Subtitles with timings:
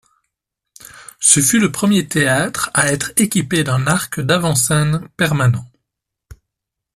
[1.19, 5.69] Ce fut le premier théâtre à être équipé d'un arc d'avant-scène permanent.